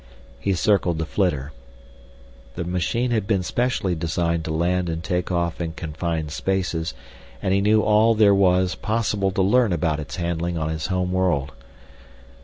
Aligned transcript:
He 0.39 0.55
circled 0.55 0.97
the 0.97 1.05
flitter. 1.05 1.51
The 2.55 2.63
machine 2.63 3.11
had 3.11 3.27
been 3.27 3.43
specially 3.43 3.93
designed 3.93 4.43
to 4.45 4.51
land 4.51 4.89
and 4.89 5.03
take 5.03 5.31
off 5.31 5.61
in 5.61 5.73
confined 5.73 6.31
spaces, 6.31 6.95
and 7.39 7.53
he 7.53 7.61
knew 7.61 7.83
all 7.83 8.15
there 8.15 8.33
was 8.33 8.73
possible 8.73 9.29
to 9.29 9.43
learn 9.43 9.71
about 9.71 9.99
its 9.99 10.15
handling 10.15 10.57
on 10.57 10.69
his 10.69 10.87
home 10.87 11.11
world. 11.11 11.51